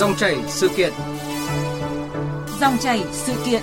[0.00, 0.92] Dòng chảy sự kiện.
[2.60, 3.62] Dòng chảy sự kiện.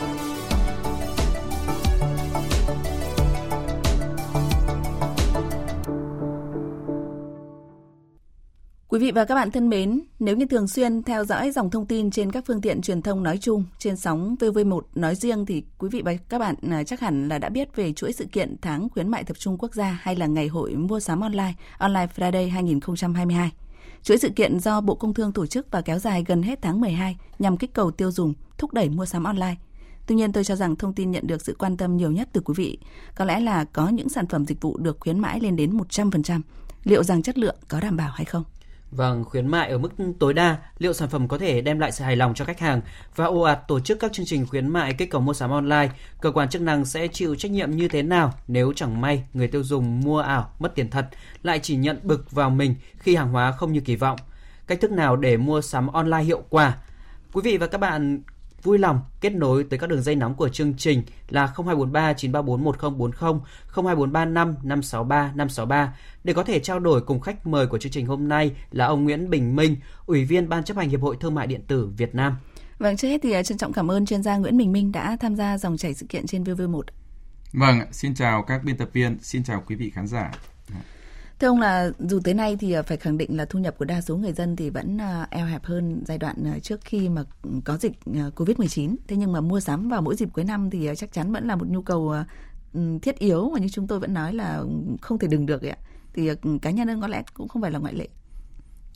[8.88, 11.86] Quý vị và các bạn thân mến, nếu như thường xuyên theo dõi dòng thông
[11.86, 15.64] tin trên các phương tiện truyền thông nói chung, trên sóng VV1 nói riêng thì
[15.78, 18.56] quý vị và các bạn à, chắc hẳn là đã biết về chuỗi sự kiện
[18.62, 22.08] tháng khuyến mại tập trung quốc gia hay là ngày hội mua sắm online, Online
[22.16, 23.52] Friday 2022.
[24.04, 26.82] Chuỗi sự kiện do Bộ Công Thương tổ chức và kéo dài gần hết tháng
[26.82, 29.56] 12 nhằm kích cầu tiêu dùng, thúc đẩy mua sắm online.
[30.08, 32.42] Tuy nhiên tôi cho rằng thông tin nhận được sự quan tâm nhiều nhất từ
[32.42, 32.78] quý vị
[33.16, 36.42] có lẽ là có những sản phẩm dịch vụ được khuyến mãi lên đến 100%.
[36.84, 38.44] Liệu rằng chất lượng có đảm bảo hay không?
[38.92, 42.04] Vâng, khuyến mại ở mức tối đa, liệu sản phẩm có thể đem lại sự
[42.04, 42.82] hài lòng cho khách hàng
[43.16, 45.90] và ồ ạt tổ chức các chương trình khuyến mại kích cầu mua sắm online,
[46.22, 49.48] cơ quan chức năng sẽ chịu trách nhiệm như thế nào nếu chẳng may người
[49.48, 51.08] tiêu dùng mua ảo, mất tiền thật,
[51.44, 54.20] lại chỉ nhận bực vào mình khi hàng hóa không như kỳ vọng?
[54.68, 56.78] Cách thức nào để mua sắm online hiệu quả?
[57.34, 58.22] Quý vị và các bạn
[58.68, 62.64] vui lòng kết nối tới các đường dây nóng của chương trình là 0243 934
[62.64, 63.12] 1040,
[63.76, 65.94] 0243 5 563 563
[66.24, 69.04] để có thể trao đổi cùng khách mời của chương trình hôm nay là ông
[69.04, 72.16] Nguyễn Bình Minh, Ủy viên Ban chấp hành Hiệp hội Thương mại điện tử Việt
[72.16, 72.38] Nam.
[72.80, 75.18] Vâng, trước hết thì à, trân trọng cảm ơn chuyên gia Nguyễn Bình Minh đã
[75.20, 76.82] tham gia dòng chảy sự kiện trên VV1.
[77.54, 80.32] Vâng, xin chào các biên tập viên, xin chào quý vị khán giả.
[81.40, 83.86] Thưa ông là dù tới nay thì à, phải khẳng định là thu nhập của
[83.86, 87.10] đa số người dân thì vẫn à, eo hẹp hơn giai đoạn à, trước khi
[87.10, 87.24] mà
[87.66, 87.94] có dịch
[88.36, 88.96] Covid-19.
[89.08, 91.56] Thế nhưng mà mua sắm vào mỗi dịp cuối năm thì chắc chắn vẫn là
[91.56, 92.14] một nhu cầu
[93.02, 94.64] thiết yếu mà như chúng tôi vẫn nói là
[95.02, 95.78] không thể đừng được ạ.
[96.14, 96.30] Thì
[96.62, 98.08] cá nhân ông có lẽ cũng không phải là ngoại lệ.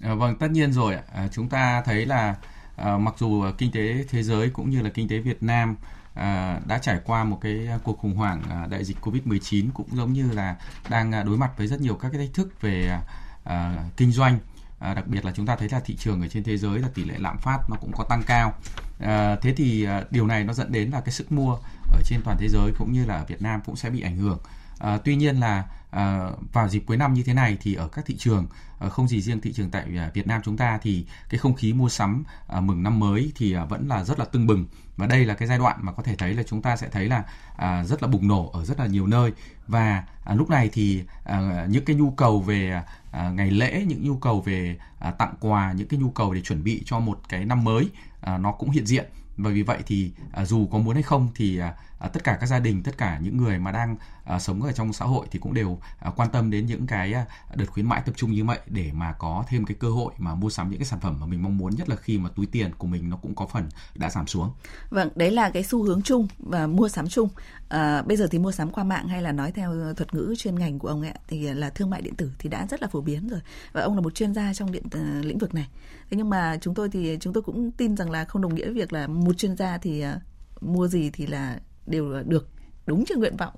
[0.02, 2.36] À, vâng, tất nhiên rồi À, chúng ta thấy là
[2.75, 5.75] à, mặc dù kinh tế thế giới cũng như là kinh tế Việt Nam
[6.14, 10.14] À, đã trải qua một cái cuộc khủng hoảng à, đại dịch Covid-19 cũng giống
[10.14, 10.56] như là
[10.90, 13.02] đang à, đối mặt với rất nhiều các cái thách thức về à,
[13.44, 14.40] à, kinh doanh.
[14.80, 16.88] À, đặc biệt là chúng ta thấy là thị trường ở trên thế giới là
[16.94, 18.53] tỷ lệ lạm phát nó cũng có tăng cao.
[19.00, 21.58] À, thế thì à, điều này nó dẫn đến là cái sức mua
[21.91, 24.18] ở trên toàn thế giới cũng như là ở Việt Nam cũng sẽ bị ảnh
[24.18, 24.40] hưởng.
[24.80, 28.06] À, tuy nhiên là à, vào dịp cuối năm như thế này thì ở các
[28.06, 28.47] thị trường
[28.79, 31.56] à, không gì riêng thị trường tại ờ, Việt Nam chúng ta thì cái không
[31.56, 34.66] khí mua sắm à, mừng năm mới thì à, vẫn là rất là tưng bừng.
[34.97, 37.07] Và đây là cái giai đoạn mà có thể thấy là chúng ta sẽ thấy
[37.07, 37.24] là
[37.57, 39.31] à, rất là bùng nổ ở rất là nhiều nơi.
[39.68, 44.03] Và à, lúc này thì à, những cái nhu cầu về à, ngày lễ những
[44.03, 47.19] nhu cầu về à, tặng quà những cái nhu cầu để chuẩn bị cho một
[47.29, 47.90] cái năm mới
[48.22, 49.06] à, nó cũng hiện diện.
[49.38, 52.38] Và vì vậy thì à, dù có muốn hay không thì à, à, tất cả
[52.39, 55.28] các gia đình tất cả những người mà đang à, sống ở trong xã hội
[55.31, 57.25] thì cũng đều à, quan tâm đến những cái à,
[57.56, 60.35] đợt khuyến mãi tập trung như vậy để mà có thêm cái cơ hội mà
[60.35, 62.45] mua sắm những cái sản phẩm mà mình mong muốn nhất là khi mà túi
[62.45, 64.53] tiền của mình nó cũng có phần đã giảm xuống.
[64.90, 67.29] Vâng, đấy là cái xu hướng chung và mua sắm chung.
[67.69, 70.56] À, bây giờ thì mua sắm qua mạng hay là nói theo thuật ngữ chuyên
[70.56, 73.01] ngành của ông ấy thì là thương mại điện tử thì đã rất là phổ
[73.01, 73.41] biến rồi
[73.72, 75.67] và ông là một chuyên gia trong điện uh, lĩnh vực này.
[76.09, 78.66] Thế nhưng mà chúng tôi thì chúng tôi cũng tin rằng là không đồng nghĩa
[78.66, 82.50] với việc là một chuyên gia thì uh, mua gì thì là đều được
[82.86, 83.53] đúng như nguyện vọng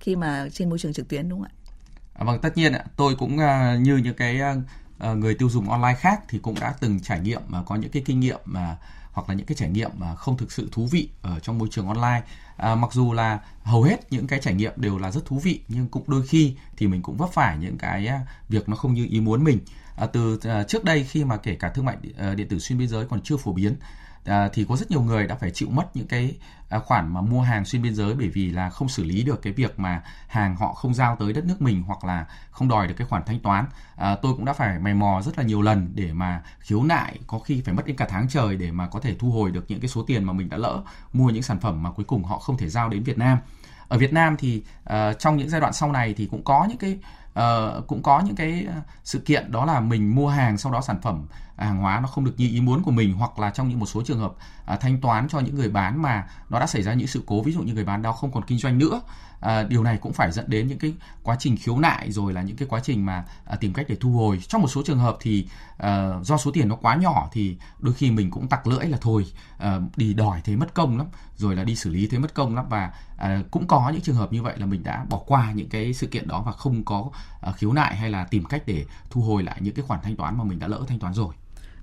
[0.00, 1.54] khi mà trên môi trường trực tuyến đúng không ạ?
[2.14, 5.70] À, vâng tất nhiên ạ, tôi cũng uh, như những cái uh, người tiêu dùng
[5.70, 8.76] online khác thì cũng đã từng trải nghiệm mà có những cái kinh nghiệm mà
[9.12, 11.68] hoặc là những cái trải nghiệm mà không thực sự thú vị ở trong môi
[11.70, 12.22] trường online.
[12.56, 15.60] À, mặc dù là hầu hết những cái trải nghiệm đều là rất thú vị
[15.68, 18.10] nhưng cũng đôi khi thì mình cũng vấp phải những cái
[18.48, 19.58] việc nó không như ý muốn mình.
[19.96, 21.96] À, từ à, trước đây khi mà kể cả thương mại
[22.36, 23.76] điện tử xuyên biên giới còn chưa phổ biến
[24.24, 26.36] à, thì có rất nhiều người đã phải chịu mất những cái
[26.68, 29.42] à, khoản mà mua hàng xuyên biên giới bởi vì là không xử lý được
[29.42, 32.86] cái việc mà hàng họ không giao tới đất nước mình hoặc là không đòi
[32.86, 33.64] được cái khoản thanh toán.
[33.96, 37.18] À, tôi cũng đã phải mày mò rất là nhiều lần để mà khiếu nại
[37.26, 39.64] có khi phải mất đến cả tháng trời để mà có thể thu hồi được
[39.68, 42.24] những cái số tiền mà mình đã lỡ mua những sản phẩm mà cuối cùng
[42.24, 43.38] họ không thể giao đến Việt Nam.
[43.88, 46.78] Ở Việt Nam thì uh, trong những giai đoạn sau này thì cũng có những
[46.78, 46.98] cái
[47.38, 50.80] uh, cũng có những cái à, sự kiện đó là mình mua hàng sau đó
[50.80, 51.26] sản phẩm
[51.58, 53.86] hàng hóa nó không được như ý muốn của mình hoặc là trong những một
[53.86, 54.32] số trường hợp
[54.66, 57.42] à, thanh toán cho những người bán mà nó đã xảy ra những sự cố
[57.42, 59.00] ví dụ như người bán đó không còn kinh doanh nữa
[59.40, 62.42] à, điều này cũng phải dẫn đến những cái quá trình khiếu nại rồi là
[62.42, 64.40] những cái quá trình mà à, tìm cách để thu hồi.
[64.48, 65.46] Trong một số trường hợp thì
[65.78, 68.98] à, do số tiền nó quá nhỏ thì đôi khi mình cũng tặc lưỡi là
[69.00, 69.26] thôi
[69.58, 71.06] à, đi đòi thế mất công lắm
[71.36, 72.66] rồi là đi xử lý thế mất công lắm.
[72.68, 75.68] Và à, cũng có những trường hợp như vậy là mình đã bỏ qua những
[75.68, 77.10] cái sự kiện đó và không có
[77.40, 80.16] à, khiếu nại hay là tìm cách để thu hồi lại những cái khoản thanh
[80.16, 81.34] toán mà mình đã lỡ thanh toán rồi.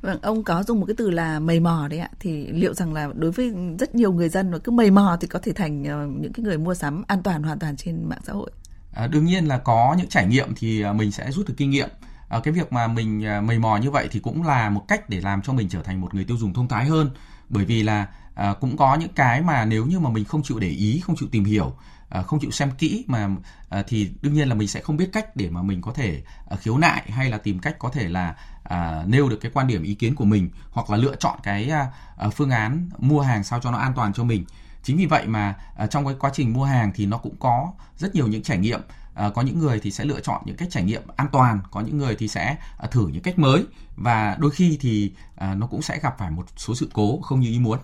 [0.02, 2.10] Vâng, ông có dùng một cái từ là mầy mò đấy ạ.
[2.20, 5.28] Thì liệu rằng là đối với rất nhiều người dân mà cứ mầy mò thì
[5.28, 8.22] có thể thành ờ, những cái người mua sắm an toàn hoàn toàn trên mạng
[8.24, 8.52] xã hội?
[8.94, 11.70] À, đương nhiên là có những trải nghiệm thì ờ, mình sẽ rút được kinh
[11.70, 11.90] nghiệm.
[12.30, 15.22] À, cái việc mà mình mầy mò như vậy thì cũng là một cách để
[15.22, 17.10] làm cho mình trở thành một người tiêu dùng thông thái hơn.
[17.50, 20.60] Bởi vì là à, cũng có những cái mà nếu như mà mình không chịu
[20.60, 21.74] để ý không chịu tìm hiểu
[22.16, 23.30] À, không chịu xem kỹ mà
[23.70, 26.22] à, thì đương nhiên là mình sẽ không biết cách để mà mình có thể
[26.50, 29.68] à, khiếu nại hay là tìm cách có thể là à, nêu được cái quan
[29.68, 33.44] điểm ý kiến của mình hoặc là lựa chọn cái à, phương án mua hàng
[33.44, 34.46] sao cho nó an toàn cho mình.
[34.84, 37.72] Chính vì vậy mà à, trong cái quá trình mua hàng thì nó cũng có
[37.98, 38.82] rất nhiều những trải nghiệm.
[39.14, 41.82] À, có những người thì sẽ lựa chọn những cách trải nghiệm an toàn có
[41.82, 43.66] những người thì sẽ à, thử những cách mới
[43.96, 47.40] và đôi khi thì à, nó cũng sẽ gặp phải một số sự cố không
[47.40, 47.80] như ý muốn.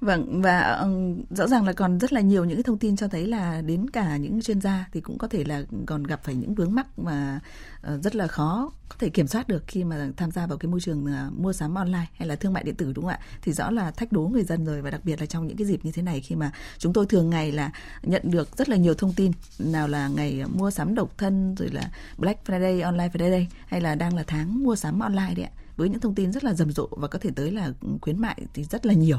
[0.00, 0.90] Vâng và ờ,
[1.30, 3.90] rõ ràng là còn rất là nhiều những cái thông tin cho thấy là đến
[3.90, 6.98] cả những chuyên gia thì cũng có thể là còn gặp phải những vướng mắc
[6.98, 7.40] mà
[7.82, 10.70] ờ, rất là khó có thể kiểm soát được khi mà tham gia vào cái
[10.70, 13.20] môi trường ờ, mua sắm online hay là thương mại điện tử đúng không ạ?
[13.42, 15.66] Thì rõ là thách đố người dân rồi và đặc biệt là trong những cái
[15.66, 17.72] dịp như thế này khi mà chúng tôi thường ngày là
[18.02, 21.68] nhận được rất là nhiều thông tin nào là ngày mua sắm độc thân rồi
[21.68, 25.52] là Black Friday, Online Friday hay là đang là tháng mua sắm online đấy ạ
[25.76, 28.20] với những thông tin rất là rầm rộ và có thể tới là ừ, khuyến
[28.20, 29.18] mại thì rất là nhiều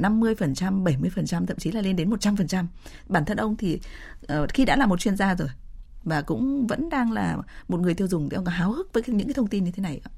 [0.00, 2.66] 50%, 70%, thậm chí là lên đến 100%.
[3.08, 3.80] Bản thân ông thì
[4.32, 5.48] uh, khi đã là một chuyên gia rồi
[6.04, 7.36] và cũng vẫn đang là
[7.68, 9.70] một người tiêu dùng thì ông có háo hức với những cái thông tin như
[9.70, 10.12] thế này không?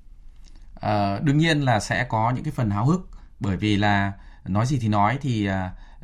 [0.74, 3.08] À, ờ, đương nhiên là sẽ có những cái phần háo hức
[3.40, 4.12] bởi vì là
[4.44, 5.54] nói gì thì nói thì uh,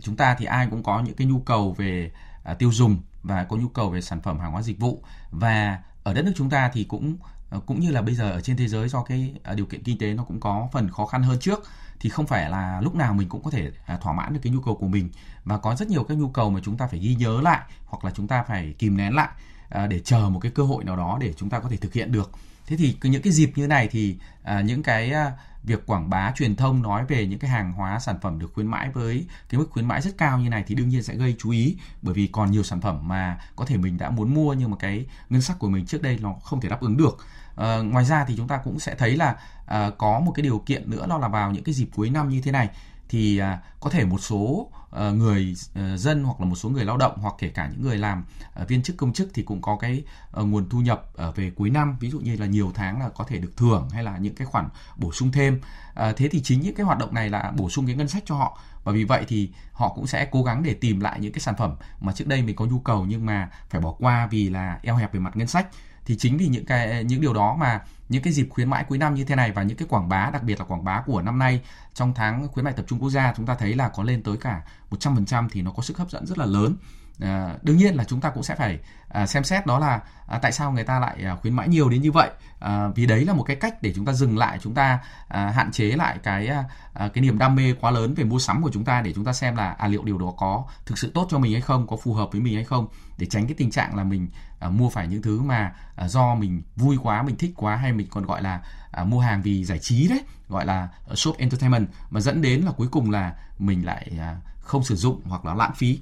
[0.01, 2.11] chúng ta thì ai cũng có những cái nhu cầu về
[2.51, 5.79] uh, tiêu dùng và có nhu cầu về sản phẩm hàng hóa dịch vụ và
[6.03, 7.17] ở đất nước chúng ta thì cũng
[7.51, 9.83] Ờ, cũng như là bây giờ ở trên thế giới do cái à, điều kiện
[9.83, 11.63] kinh tế nó cũng có phần khó khăn hơn trước,
[12.01, 14.53] thì không phải là lúc nào mình cũng có thể à, thỏa mãn được cái
[14.53, 15.11] nhu cầu của mình.
[15.45, 18.05] Và có rất nhiều các nhu cầu mà chúng ta phải ghi nhớ lại hoặc
[18.05, 19.29] là chúng ta phải kìm nén lại
[19.69, 21.93] à, để chờ một cái cơ hội nào đó để chúng ta có thể thực
[21.93, 22.31] hiện được
[22.69, 25.33] thế thì những cái dịp như này thì à, những cái à,
[25.63, 28.67] việc quảng bá truyền thông nói về những cái hàng hóa sản phẩm được khuyến
[28.67, 31.37] mãi với cái mức khuyến mãi rất cao như này thì đương nhiên sẽ gây
[31.39, 31.77] chú ý.
[32.03, 34.77] Bởi vì còn nhiều sản phẩm mà có thể mình đã muốn mua nhưng mà
[34.77, 37.19] cái ngân sách của mình trước đây nó không thể đáp ứng được.
[37.57, 39.37] À, ngoài ra thì chúng ta cũng sẽ thấy là
[39.67, 42.29] à, có một cái điều kiện nữa đó là vào những cái dịp cuối năm
[42.29, 42.69] như thế này
[43.09, 46.85] thì à, có thể một số à, người à, dân hoặc là một số người
[46.85, 48.25] lao động hoặc kể cả những người làm
[48.55, 51.51] à, viên chức công chức thì cũng có cái à, nguồn thu nhập à, về
[51.51, 51.97] cuối năm.
[52.01, 54.47] Ví dụ như là nhiều tháng là có thể được thưởng hay là những cái
[54.47, 55.61] khoản bổ sung thêm.
[55.95, 58.23] À, thế thì chính những cái hoạt động này là bổ sung cái ngân sách
[58.27, 58.61] cho họ.
[58.85, 61.55] Và vì vậy thì họ cũng sẽ cố gắng để tìm lại những cái sản
[61.59, 64.79] phẩm mà trước đây mình có nhu cầu nhưng mà phải bỏ qua vì là
[64.83, 65.69] eo hẹp về mặt ngân sách
[66.09, 68.99] thì chính vì những cái, những điều đó mà những cái dịp khuyến mãi cuối
[68.99, 71.23] năm như thế này và những cái quảng bá, đặc biệt là quảng bá của
[71.23, 71.61] năm nay,
[71.95, 74.37] trong tháng khuyến mại tập trung quốc gia, chúng ta thấy là có lên tới
[74.37, 76.77] cả 100% thì nó có sức hấp dẫn rất là lớn.
[77.21, 78.79] À, đương nhiên là chúng ta cũng sẽ phải
[79.09, 81.89] à, xem xét đó là à, tại sao người ta lại à, khuyến mãi nhiều
[81.89, 82.31] đến như vậy.
[82.59, 84.99] À, vì đấy là một cái cách để chúng ta dừng lại chúng ta
[85.29, 88.39] à, hạn chế lại cái à, à, cái niềm đam mê quá lớn về mua
[88.39, 90.99] sắm của chúng ta để chúng ta xem là à liệu điều đó có thực
[90.99, 92.89] sự tốt cho mình hay không có phù hợp với mình hay không
[93.19, 94.29] để tránh cái tình trạng là mình
[94.59, 97.93] à, mua phải những thứ mà à, do mình vui quá mình thích quá hay
[97.93, 98.61] mình còn gọi là
[98.91, 102.73] à, mua hàng vì giải trí đấy gọi là shop entertainment mà dẫn đến là
[102.73, 106.01] cuối cùng là mình lại à, không sử dụng hoặc là lãng phí.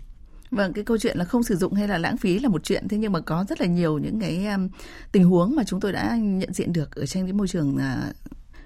[0.50, 2.88] Vâng, cái câu chuyện là không sử dụng hay là lãng phí là một chuyện
[2.88, 4.68] thế nhưng mà có rất là nhiều những cái um,
[5.12, 8.16] tình huống mà chúng tôi đã nhận diện được ở trên cái môi trường uh,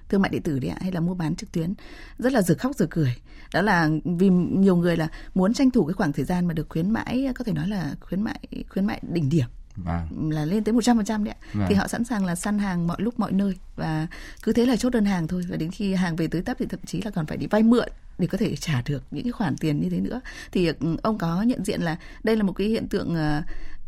[0.09, 1.75] thương mại điện tử đấy ạ hay là mua bán trực tuyến.
[2.19, 3.17] Rất là rực khóc rực cười.
[3.53, 6.69] Đó là vì nhiều người là muốn tranh thủ cái khoảng thời gian mà được
[6.69, 9.47] khuyến mãi có thể nói là khuyến mại khuyến mại đỉnh điểm
[9.85, 10.31] vâng.
[10.31, 11.47] là lên tới 100% đấy ạ.
[11.53, 11.67] Vâng.
[11.69, 14.07] Thì họ sẵn sàng là săn hàng mọi lúc mọi nơi và
[14.43, 16.67] cứ thế là chốt đơn hàng thôi và đến khi hàng về tới tấp thì
[16.67, 17.89] thậm chí là còn phải đi vay mượn
[18.19, 20.21] để có thể trả được những cái khoản tiền như thế nữa.
[20.53, 23.45] Thì ừ, ông có nhận diện là đây là một cái hiện tượng uh,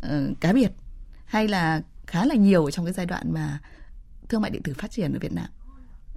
[0.07, 0.71] uh, cá biệt
[1.25, 3.59] hay là khá là nhiều trong cái giai đoạn mà
[4.29, 5.47] thương mại điện tử phát triển ở Việt Nam?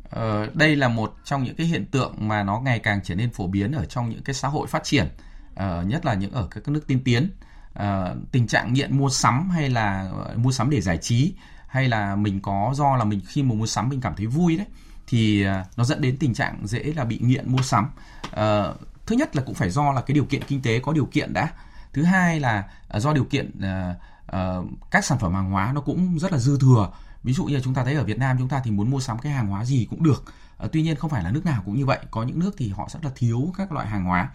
[0.10, 3.32] Ờ, đây là một trong những cái hiện tượng mà nó ngày càng trở nên
[3.32, 5.06] phổ biến ở trong những cái xã hội phát triển,
[5.54, 7.30] uh, nhất là những ở các nước tiên tiến
[7.80, 11.34] uh, tình trạng nghiện mua sắm hay là mua sắm để giải trí
[11.68, 14.58] hay là mình có do là mình khi mà mua sắm mình cảm thấy vui
[14.58, 14.68] đấy
[15.08, 17.90] thì uh, nó dẫn đến tình trạng dễ là bị nghiện mua sắm.
[18.26, 21.06] Uh, thứ nhất là cũng phải do là cái điều kiện kinh tế có điều
[21.06, 21.50] kiện đã.
[21.94, 22.64] Thứ hai là
[22.96, 23.96] uh, do điều kiện uh,
[24.36, 26.92] uh, các sản phẩm hàng hóa nó cũng rất là dư thừa.
[27.24, 29.20] Ví dụ như chúng ta thấy ở Việt Nam chúng ta thì muốn mua sắm
[29.20, 30.24] cái hàng hóa gì cũng được.
[30.66, 32.00] Uh, tuy nhiên không phải là nước nào cũng như vậy.
[32.12, 34.30] Có những nước thì họ rất là thiếu các loại hàng hóa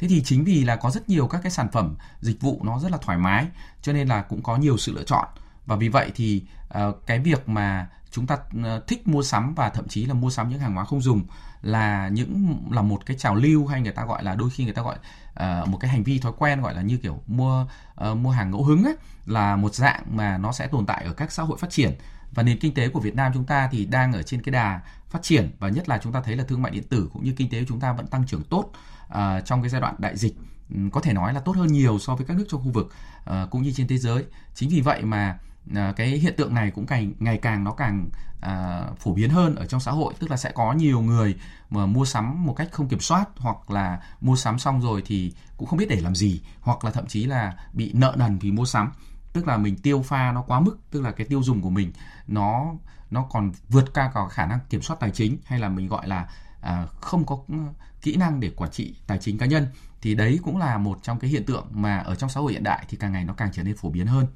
[0.00, 2.78] thế thì chính vì là có rất nhiều các cái sản phẩm dịch vụ nó
[2.78, 3.46] rất là thoải mái
[3.82, 5.28] cho nên là cũng có nhiều sự lựa chọn.
[5.66, 6.42] Và vì vậy thì
[6.78, 10.30] uh, cái việc mà chúng ta ờ, thích mua sắm và thậm chí là mua
[10.30, 11.22] sắm những hàng hóa không dùng
[11.62, 14.72] là những là một cái trào lưu hay người ta gọi là đôi khi người
[14.72, 14.96] ta gọi
[15.30, 17.66] uh, một cái hành vi thói quen gọi là như kiểu mua
[18.10, 21.12] uh, mua hàng ngẫu hứng ấy là một dạng mà nó sẽ tồn tại ở
[21.12, 21.98] các xã hội phát triển.
[22.34, 24.80] Và nền kinh tế của Việt Nam chúng ta thì đang ở trên cái đà
[25.08, 27.32] phát triển và nhất là chúng ta thấy là thương mại điện tử cũng như
[27.36, 28.70] kinh tế của chúng ta vẫn tăng trưởng tốt.
[29.10, 30.34] À, trong cái giai đoạn đại dịch
[30.74, 32.92] ừ, có thể nói là tốt hơn nhiều so với các nước trong khu vực
[33.24, 34.24] à, cũng như trên thế giới.
[34.54, 35.38] Chính vì vậy mà
[35.74, 38.08] à, cái hiện tượng này cũng càng ngày càng nó càng
[38.40, 40.14] à, phổ biến hơn ở trong xã hội.
[40.18, 41.36] Tức là sẽ có nhiều người
[41.70, 45.34] mà mua sắm một cách không kiểm soát hoặc là mua sắm xong rồi thì
[45.56, 48.52] cũng không biết để làm gì hoặc là thậm chí là bị nợ nần vì
[48.52, 48.92] mua sắm.
[49.32, 51.92] Tức là mình tiêu pha nó quá mức tức là cái tiêu dùng của mình
[52.26, 52.74] nó
[53.10, 56.06] nó còn vượt qua cả khả năng kiểm soát tài chính hay là mình gọi
[56.08, 56.28] là
[56.60, 57.38] à, không có
[58.02, 59.66] kỹ năng để quản trị tài chính cá nhân
[60.02, 62.62] thì đấy cũng là một trong cái hiện tượng mà ở trong xã hội hiện
[62.62, 64.26] đại thì càng ngày nó càng trở nên phổ biến hơn.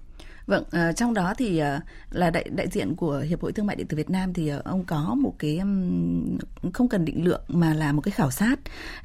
[0.46, 3.76] Vâng, à, trong đó thì à, là đại đại diện của Hiệp hội Thương mại
[3.76, 5.60] điện tử Việt Nam thì à, ông có một cái
[6.72, 8.56] không cần định lượng mà là một cái khảo sát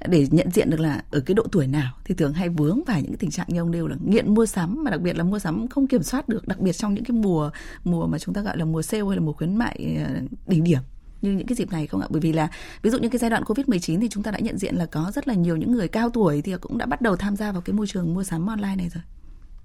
[0.07, 1.93] để nhận diện được là ở cái độ tuổi nào.
[2.05, 4.45] Thì thường hay vướng vào những cái tình trạng như ông nêu là nghiện mua
[4.45, 7.03] sắm mà đặc biệt là mua sắm không kiểm soát được, đặc biệt trong những
[7.03, 7.51] cái mùa
[7.83, 10.05] mùa mà chúng ta gọi là mùa sale hay là mùa khuyến mại
[10.47, 10.81] đỉnh điểm
[11.21, 12.07] như những cái dịp này không ạ?
[12.09, 12.47] Bởi vì là
[12.81, 15.11] ví dụ như cái giai đoạn Covid-19 thì chúng ta đã nhận diện là có
[15.15, 17.61] rất là nhiều những người cao tuổi thì cũng đã bắt đầu tham gia vào
[17.61, 19.03] cái môi trường mua sắm online này rồi.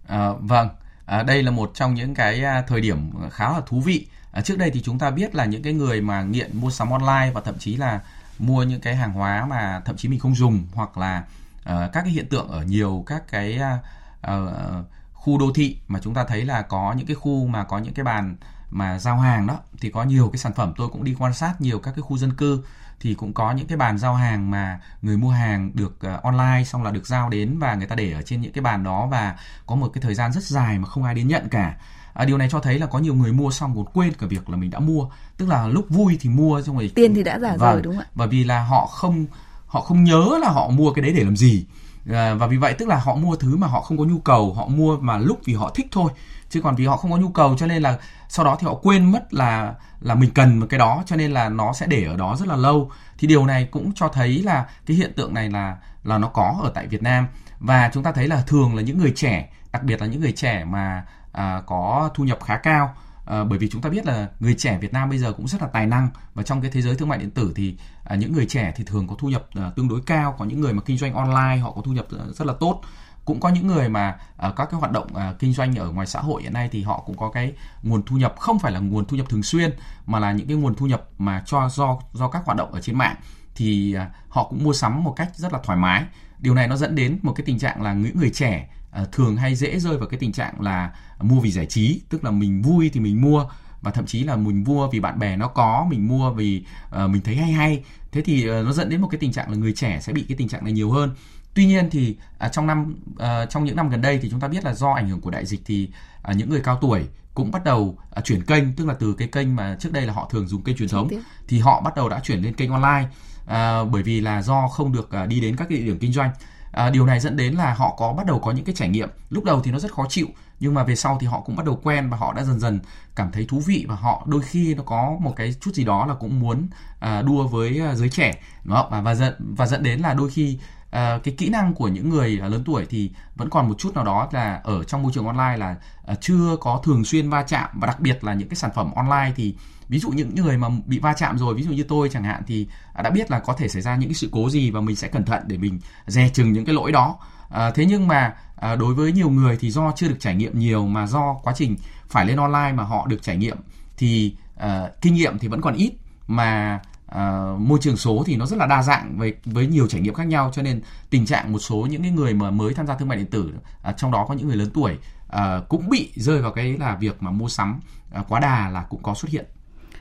[0.06, 0.68] À, vâng,
[1.06, 4.06] à, đây là một trong những cái à, thời điểm khá là thú vị.
[4.32, 6.90] À, trước đây thì chúng ta biết là những cái người mà nghiện mua sắm
[6.90, 8.00] online và thậm chí là
[8.38, 11.24] mua những cái hàng hóa mà thậm chí mình không dùng hoặc là
[11.60, 16.00] uh, các cái hiện tượng ở nhiều các cái uh, uh, khu đô thị mà
[16.02, 18.36] chúng ta thấy là có những cái khu mà có những cái bàn
[18.74, 21.60] mà giao hàng đó thì có nhiều cái sản phẩm tôi cũng đi quan sát
[21.60, 22.64] nhiều các cái khu dân cư
[23.00, 26.62] thì cũng có những cái bàn giao hàng mà người mua hàng được uh, online
[26.66, 29.06] xong là được giao đến và người ta để ở trên những cái bàn đó
[29.10, 31.76] và có một cái thời gian rất dài mà không ai đến nhận cả.
[32.14, 34.50] À, điều này cho thấy là có nhiều người mua xong còn quên cả việc
[34.50, 35.08] là mình đã mua.
[35.36, 37.94] Tức là lúc vui thì mua xong rồi tiền thì đã giả vâng, rồi đúng
[37.94, 38.10] không ạ?
[38.14, 39.26] bởi vì là họ không
[39.66, 41.66] họ không nhớ là họ mua cái đấy để làm gì.
[42.10, 44.54] À, và vì vậy tức là họ mua thứ mà họ không có nhu cầu
[44.54, 46.12] họ mua mà lúc vì họ thích thôi
[46.54, 48.74] chứ còn vì họ không có nhu cầu cho nên là sau đó thì họ
[48.74, 52.04] quên mất là là mình cần một cái đó cho nên là nó sẽ để
[52.04, 52.90] ở đó rất là lâu.
[53.18, 56.58] Thì điều này cũng cho thấy là cái hiện tượng này là là nó có
[56.62, 57.26] ở tại Việt Nam.
[57.58, 60.32] Và chúng ta thấy là thường là những người trẻ đặc biệt là những người
[60.32, 62.94] trẻ mà à, có thu nhập khá cao
[63.26, 65.62] à, bởi vì chúng ta biết là người trẻ Việt Nam bây giờ cũng rất
[65.62, 66.08] là tài năng.
[66.34, 68.84] Và trong cái thế giới thương mại điện tử thì à, những người trẻ thì
[68.84, 70.34] thường có thu nhập à, tương đối cao.
[70.38, 72.80] Có những người mà kinh doanh online họ có thu nhập à, rất là tốt
[73.24, 74.16] cũng có những người mà
[74.48, 76.82] uh, các cái hoạt động uh, kinh doanh ở ngoài xã hội hiện nay thì
[76.82, 77.52] họ cũng có cái
[77.82, 79.70] nguồn thu nhập không phải là nguồn thu nhập thường xuyên
[80.06, 82.80] mà là những cái nguồn thu nhập mà cho do do các hoạt động ở
[82.80, 83.16] trên mạng.
[83.54, 86.04] Thì uh, họ cũng mua sắm một cách rất là thoải mái.
[86.38, 88.68] Điều này nó dẫn đến một cái tình trạng là những người trẻ
[89.02, 92.24] uh, thường hay dễ rơi vào cái tình trạng là mua vì giải trí tức
[92.24, 93.46] là mình vui thì mình mua
[93.82, 96.64] và thậm chí là mình mua vì bạn bè nó có mình mua vì
[97.04, 97.84] uh, mình thấy hay hay.
[98.12, 100.24] Thế thì uh, nó dẫn đến một cái tình trạng là người trẻ sẽ bị
[100.28, 101.14] cái tình trạng này nhiều hơn.
[101.54, 104.48] Tuy nhiên thì à, trong năm à, trong những năm gần đây thì chúng ta
[104.48, 105.88] biết là do ảnh hưởng của đại dịch thì
[106.22, 109.28] à, những người cao tuổi cũng bắt đầu à, chuyển kênh tức là từ cái
[109.28, 111.08] kênh mà trước đây là họ thường dùng kênh truyền thống
[111.48, 113.08] thì họ bắt đầu đã chuyển lên kênh online
[113.46, 116.30] à, bởi vì là do không được à, đi đến các địa điểm kinh doanh.
[116.72, 119.08] À, điều này dẫn đến là họ có bắt đầu có những cái trải nghiệm.
[119.30, 120.26] Lúc đầu thì nó rất khó chịu
[120.60, 122.80] nhưng mà về sau thì họ cũng bắt đầu quen và họ đã dần dần
[123.16, 126.06] cảm thấy thú vị và họ đôi khi nó có một cái chút gì đó
[126.06, 126.68] là cũng muốn
[127.00, 128.32] à, đua với giới trẻ.
[128.64, 128.86] Đúng không?
[128.90, 130.58] và và dẫn và dẫn đến là đôi khi
[130.94, 133.94] Ờ, cái kỹ năng của những người à, lớn tuổi thì vẫn còn một chút
[133.94, 137.42] nào đó là ở trong môi trường online là à, chưa có thường xuyên va
[137.42, 139.54] chạm và đặc biệt là những cái sản phẩm online thì
[139.88, 142.42] ví dụ những người mà bị va chạm rồi ví dụ như tôi chẳng hạn
[142.46, 144.80] thì à, đã biết là có thể xảy ra những cái sự cố gì và
[144.80, 147.18] mình sẽ cẩn thận để mình dè chừng những cái lỗi đó.
[147.50, 150.58] À, thế nhưng mà à, đối với nhiều người thì do chưa được trải nghiệm
[150.58, 151.76] nhiều mà do quá trình
[152.08, 153.56] phải lên online mà họ được trải nghiệm
[153.96, 155.92] thì à, kinh nghiệm thì vẫn còn ít.
[156.26, 156.80] Mà
[157.14, 160.14] uh, môi trường số thì nó rất là đa dạng với với nhiều trải nghiệm
[160.14, 160.80] khác nhau cho nên
[161.10, 163.52] tình trạng một số những cái người mà mới tham gia thương mại điện tử
[163.88, 164.92] uh, trong đó có những người lớn tuổi
[165.26, 167.80] uh, cũng bị rơi vào cái là việc mà mua sắm
[168.20, 169.44] uh, quá đà là cũng có xuất hiện.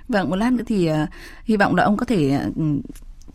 [0.08, 0.96] Vâng, một lát nữa thì uh,
[1.46, 2.56] hy vọng là ông có thể uh,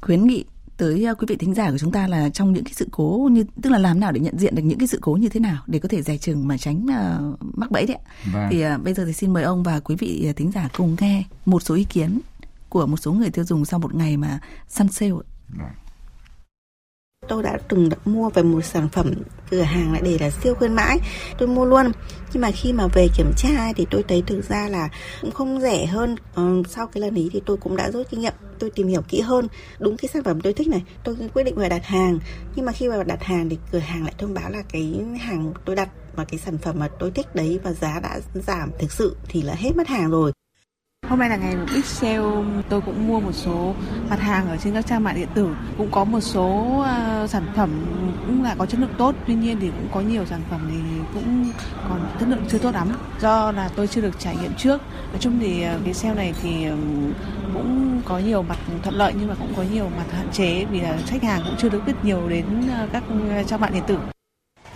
[0.00, 0.44] khuyến nghị
[0.76, 3.44] tới quý vị thính giả của chúng ta là trong những cái sự cố như
[3.62, 5.62] tức là làm nào để nhận diện được những cái sự cố như thế nào
[5.66, 8.11] để có thể dè chừng mà tránh uh, mắc bẫy đấy ạ.
[8.32, 8.49] Vâng.
[8.50, 11.25] Thì uh, bây giờ thì xin mời ông và quý vị thính giả cùng nghe
[11.47, 12.20] một số ý kiến
[12.68, 15.12] của một số người tiêu dùng sau một ngày mà săn sale
[15.48, 15.68] vâng.
[17.28, 19.14] tôi đã từng đặt mua về một sản phẩm
[19.50, 20.98] cửa hàng lại để là siêu khuyến mãi.
[21.38, 21.92] Tôi mua luôn.
[22.32, 24.88] Nhưng mà khi mà về kiểm tra thì tôi thấy thực ra là
[25.20, 26.16] cũng không rẻ hơn.
[26.34, 28.32] Ờ, sau cái lần ý thì tôi cũng đã rút kinh nghiệm.
[28.58, 29.48] Tôi tìm hiểu kỹ hơn.
[29.78, 30.82] Đúng cái sản phẩm tôi thích này.
[31.04, 32.18] Tôi quyết định phải đặt hàng.
[32.56, 35.52] Nhưng mà khi mà đặt hàng thì cửa hàng lại thông báo là cái hàng
[35.64, 38.92] tôi đặt và cái sản phẩm mà tôi thích đấy và giá đã giảm thực
[38.92, 40.32] sự thì là hết mất hàng rồi
[41.08, 42.18] Hôm nay là ngày Big Sale,
[42.68, 43.74] tôi cũng mua một số
[44.10, 45.48] mặt hàng ở trên các trang mạng điện tử.
[45.78, 46.76] Cũng có một số
[47.24, 47.70] uh, sản phẩm
[48.26, 50.78] cũng là có chất lượng tốt, tuy nhiên thì cũng có nhiều sản phẩm thì
[51.14, 51.52] cũng
[51.88, 52.88] còn chất lượng chưa tốt lắm.
[53.20, 54.82] Do là tôi chưa được trải nghiệm trước.
[55.10, 57.12] Nói chung thì uh, cái sale này thì um,
[57.54, 60.80] cũng có nhiều mặt thuận lợi nhưng mà cũng có nhiều mặt hạn chế vì
[60.80, 63.02] là khách hàng cũng chưa được biết nhiều đến uh, các
[63.46, 63.98] trang mạng điện tử.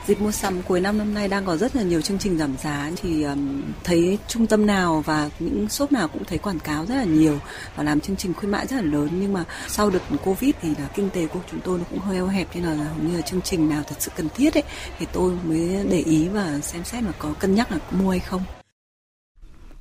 [0.06, 2.56] Dịp mua sắm cuối năm năm nay đang có rất là nhiều chương trình giảm
[2.62, 6.86] giá thì um, thấy trung tâm nào và những shop nào cũng thấy quảng cáo
[6.86, 7.38] rất là nhiều
[7.76, 10.68] và làm chương trình khuyến mãi rất là lớn nhưng mà sau đợt Covid thì
[10.78, 13.16] là kinh tế của chúng tôi nó cũng hơi eo hẹp nên là hầu như
[13.16, 14.62] là chương trình nào thật sự cần thiết ấy
[14.98, 18.20] thì tôi mới để ý và xem xét mà có cân nhắc là mua hay
[18.20, 18.42] không.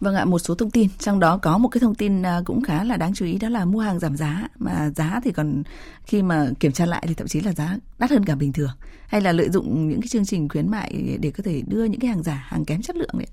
[0.01, 2.61] Vâng ạ, một số thông tin, trong đó có một cái thông tin à, cũng
[2.61, 5.63] khá là đáng chú ý đó là mua hàng giảm giá mà giá thì còn
[6.05, 8.69] khi mà kiểm tra lại thì thậm chí là giá đắt hơn cả bình thường
[9.07, 11.99] hay là lợi dụng những cái chương trình khuyến mại để có thể đưa những
[11.99, 13.27] cái hàng giả, hàng kém chất lượng đấy.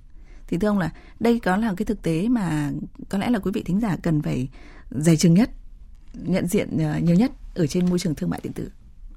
[0.49, 2.71] Thì thưa ông là đây có là cái thực tế mà
[3.09, 4.49] có lẽ là quý vị thính giả cần phải
[4.91, 5.51] dày chừng nhất,
[6.15, 8.71] nhận diện à, nhiều nhất ở trên môi trường thương mại điện tử.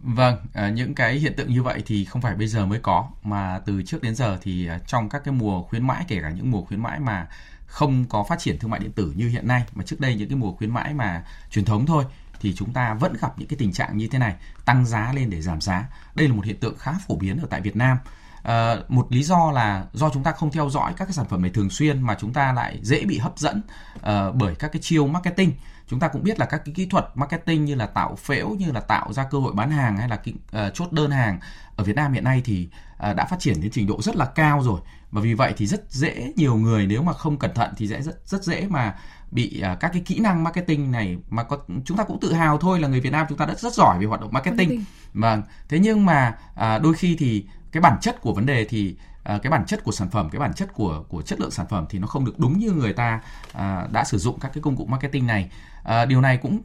[0.04, 3.10] Vâng, à, những cái hiện tượng như vậy thì không phải bây giờ mới có
[3.24, 6.30] mà từ trước đến giờ thì à, trong các cái mùa khuyến mãi kể cả
[6.30, 7.28] những mùa khuyến mãi mà
[7.66, 10.30] không có phát triển thương mại điện tử như hiện nay mà trước đây những
[10.30, 12.06] cái mùa khuyến mãi mà truyền thống thôi
[12.40, 15.30] thì chúng ta vẫn gặp những cái tình trạng như thế này tăng giá lên
[15.30, 15.90] để giảm giá.
[16.16, 17.98] Đây là một hiện tượng khá phổ biến ở tại Việt Nam.
[18.44, 21.42] À, một lý do là do chúng ta không theo dõi các cái sản phẩm
[21.42, 23.62] này thường xuyên mà chúng ta lại dễ bị hấp dẫn
[23.96, 25.54] uh, bởi các cái chiêu marketing
[25.92, 28.72] chúng ta cũng biết là các cái kỹ thuật marketing như là tạo phễu như
[28.72, 31.40] là tạo ra cơ hội bán hàng hay là uh, chốt đơn hàng
[31.76, 32.70] ở Việt Nam hiện nay thì
[33.10, 34.82] uh, đã phát triển đến trình độ rất là cao rồi
[35.12, 38.02] và vì vậy thì rất dễ nhiều người nếu mà không cẩn thận thì sẽ
[38.02, 38.96] rất rất dễ mà
[39.32, 42.58] bị uh, các cái kỹ năng marketing này mà có chúng ta cũng tự hào
[42.58, 44.58] thôi là người Việt Nam chúng ta rất rất giỏi về hoạt động marketing.
[44.70, 44.86] marketing.
[45.14, 45.44] Vâng.
[45.70, 49.40] Thế nhưng mà uh, đôi khi thì cái bản chất của vấn đề thì À,
[49.44, 51.86] cái bản chất của sản phẩm cái bản chất của của chất lượng sản phẩm
[51.90, 53.22] thì nó không được đúng như người ta
[53.54, 55.50] à, đã sử dụng các cái công cụ marketing này.
[55.84, 56.60] À, điều này cũng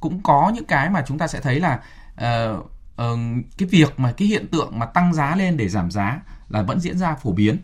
[0.00, 1.80] cũng có những cái mà chúng ta sẽ thấy là
[2.16, 2.48] à,
[3.58, 6.80] cái việc mà cái hiện tượng mà tăng giá lên để giảm giá là vẫn
[6.80, 7.58] diễn ra phổ biến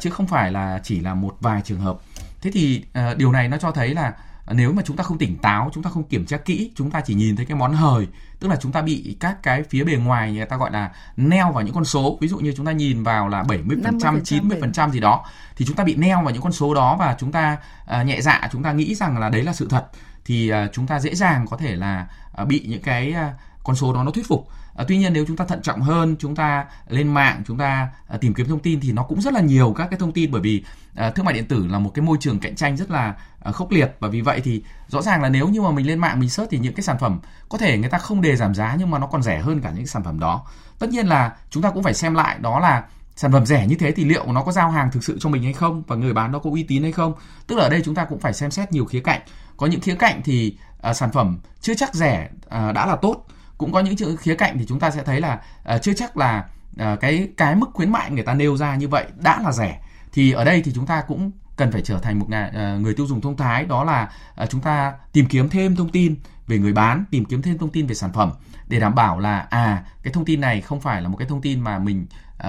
[0.00, 1.98] chứ không phải là chỉ là một vài trường hợp.
[2.40, 2.84] Thế thì
[3.16, 4.12] điều này nó cho thấy là
[4.52, 7.00] nếu mà chúng ta không tỉnh táo chúng ta không kiểm tra kỹ chúng ta
[7.00, 8.08] chỉ nhìn thấy cái món hời
[8.44, 11.52] tức là chúng ta bị các cái phía bề ngoài người ta gọi là neo
[11.52, 12.18] vào những con số.
[12.20, 15.00] Ví dụ như chúng ta nhìn vào là 70 phần trăm 90 phần trăm gì
[15.00, 15.24] đó
[15.56, 17.56] thì chúng ta bị neo vào những con số đó và chúng ta
[18.00, 19.86] uh, nhẹ dạ chúng ta nghĩ rằng là đấy là sự thật
[20.24, 22.06] thì uh, chúng ta dễ dàng có thể là
[22.42, 23.34] uh, bị những cái uh,
[23.64, 26.16] con số đó nó thuyết phục À, tuy nhiên nếu chúng ta thận trọng hơn,
[26.18, 29.32] chúng ta lên mạng, chúng ta à, tìm kiếm thông tin thì nó cũng rất
[29.32, 30.64] là nhiều các cái thông tin bởi vì
[30.94, 33.52] à, thương mại điện tử là một cái môi trường cạnh tranh rất là à,
[33.52, 33.96] khốc liệt.
[34.00, 36.50] Và vì vậy thì rõ ràng là nếu như mà mình lên mạng mình search
[36.50, 38.98] thì những cái sản phẩm có thể người ta không đề giảm giá nhưng mà
[38.98, 40.46] nó còn rẻ hơn cả những cái sản phẩm đó.
[40.78, 42.84] Tất nhiên là chúng ta cũng phải xem lại đó là
[43.16, 45.42] sản phẩm rẻ như thế thì liệu nó có giao hàng thực sự cho mình
[45.42, 47.14] hay không và người bán nó có uy tín hay không.
[47.46, 49.20] Tức là ở đây chúng ta cũng phải xem xét nhiều khía cạnh.
[49.56, 50.56] Có những khía cạnh thì
[50.90, 53.26] uh, sản phẩm chưa chắc rẻ uh, đã là tốt
[53.58, 55.40] cũng có những chữ khía cạnh thì chúng ta sẽ thấy là
[55.74, 56.44] uh, chưa chắc là
[56.82, 59.80] uh, cái cái mức khuyến mại người ta nêu ra như vậy đã là rẻ.
[60.12, 62.94] Thì ở đây thì chúng ta cũng cần phải trở thành một người, uh, người
[62.94, 63.64] tiêu dùng thông thái.
[63.64, 64.10] Đó là
[64.42, 67.70] uh, chúng ta tìm kiếm thêm thông tin về người bán tìm kiếm thêm thông
[67.70, 68.32] tin về sản phẩm
[68.68, 71.40] để đảm bảo là à cái thông tin này không phải là một cái thông
[71.40, 72.06] tin mà mình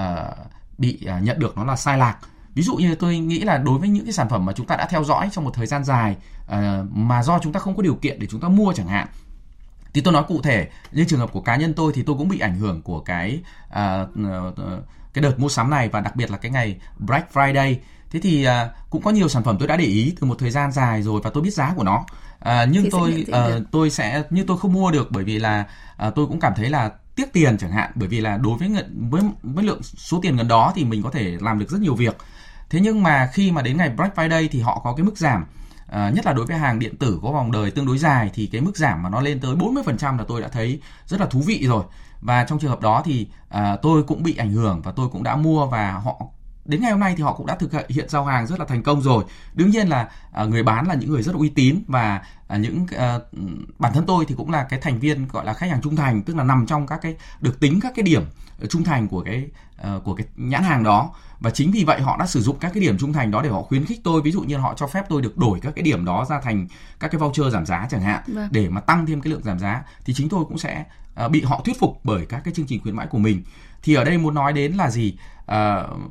[0.78, 2.16] bị uh, nhận được nó là sai lạc.
[2.54, 4.76] Ví dụ như tôi nghĩ là đối với những cái sản phẩm mà chúng ta
[4.76, 6.56] đã theo dõi trong một thời gian dài uh,
[6.90, 9.06] mà do chúng ta không có điều kiện để chúng ta mua chẳng hạn
[9.96, 12.28] thì tôi nói cụ thể như trường hợp của cá nhân tôi thì tôi cũng
[12.28, 14.16] bị ảnh hưởng của cái uh,
[15.14, 17.76] cái đợt mua sắm này và đặc biệt là cái ngày Black Friday.
[18.10, 18.52] Thế thì uh,
[18.90, 21.20] cũng có nhiều sản phẩm tôi đã để ý từ một thời gian dài rồi
[21.24, 21.96] và tôi biết giá của nó.
[21.96, 25.66] Uh, nhưng thì tôi uh, tôi sẽ như tôi không mua được bởi vì là
[26.06, 27.90] uh, tôi cũng cảm thấy là tiếc tiền chẳng hạn.
[27.94, 28.70] Bởi vì là đối với
[29.10, 31.94] với với lượng số tiền gần đó thì mình có thể làm được rất nhiều
[31.94, 32.16] việc.
[32.70, 35.44] Thế nhưng mà khi mà đến ngày Black Friday thì họ có cái mức giảm
[35.86, 38.46] à, nhất là đối với hàng điện tử có vòng đời tương đối dài thì
[38.46, 41.40] cái mức giảm mà nó lên tới 40% là tôi đã thấy rất là thú
[41.40, 41.84] vị rồi.
[42.20, 45.22] Và trong trường hợp đó thì à, tôi cũng bị ảnh hưởng và tôi cũng
[45.22, 46.20] đã mua và họ
[46.64, 48.82] đến ngày hôm nay thì họ cũng đã thực hiện giao hàng rất là thành
[48.82, 49.24] công rồi.
[49.54, 52.86] Đương nhiên là à, người bán là những người rất uy tín và à, những
[52.96, 53.18] à,
[53.78, 56.22] bản thân tôi thì cũng là cái thành viên gọi là khách hàng trung thành
[56.22, 58.22] tức là nằm trong các cái được tính các cái điểm
[58.68, 59.48] trung thành của cái
[59.82, 62.70] à, của cái nhãn hàng đó và chính vì vậy họ đã sử dụng các
[62.74, 64.22] cái điểm trung thành đó để họ khuyến khích tôi.
[64.22, 66.66] Ví dụ như họ cho phép tôi được đổi các cái điểm đó ra thành
[67.00, 68.48] các cái voucher giảm giá chẳng hạn vâng.
[68.50, 70.84] để mà tăng thêm cái lượng giảm giá thì chính tôi cũng sẽ
[71.24, 73.42] uh, bị họ thuyết phục bởi các cái chương trình khuyến mãi của mình.
[73.82, 75.16] Thì ở đây muốn nói đến là gì?
[75.52, 75.56] Uh,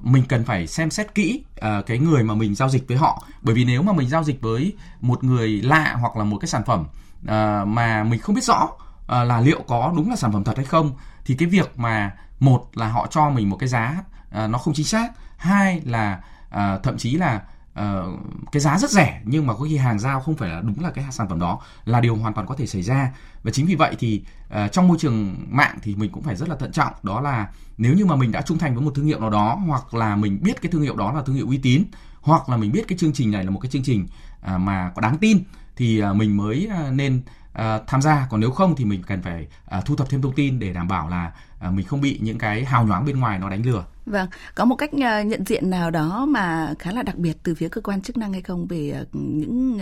[0.02, 3.24] mình cần phải xem xét kỹ uh, cái người mà mình giao dịch với họ.
[3.42, 6.48] Bởi vì nếu mà mình giao dịch với một người lạ hoặc là một cái
[6.48, 10.32] sản phẩm uh, mà mình không biết rõ uh, là liệu có đúng là sản
[10.32, 10.92] phẩm thật hay không
[11.26, 14.04] thì cái việc mà một là họ cho mình một cái giá
[14.36, 15.12] Ờ, nó không chính xác.
[15.38, 17.42] Hai là à, thậm chí là
[17.80, 18.20] uh,
[18.52, 20.92] cái giá rất rẻ nhưng mà có khi hàng giao không phải là đúng là
[20.92, 23.12] cái sản phẩm đó là điều hoàn toàn có thể xảy ra.
[23.44, 26.50] Và chính vì vậy thì uh, trong môi trường mạng thì mình cũng phải rất
[26.50, 26.94] là thận trọng.
[27.04, 29.60] Đó là nếu như mà mình đã trung thành với một thương hiệu nào đó
[29.68, 31.84] hoặc là mình biết cái thương hiệu đó là thương hiệu uy tín
[32.22, 34.08] hoặc là mình biết cái chương trình này là một cái chương trình
[34.56, 35.44] uh, mà có đáng tin
[35.76, 37.22] thì uh, mình mới uh, nên
[37.56, 40.36] uh, tham gia còn nếu không thì mình cần phải uh, thu thập thêm thông
[40.36, 41.32] tin để đảm bảo là
[41.68, 44.66] uh, mình không bị những cái hào nhoáng bên ngoài nó đánh lừa Vâng, có
[44.66, 48.02] một cách nhận diện nào đó mà khá là đặc biệt từ phía cơ quan
[48.02, 49.80] chức năng hay không về những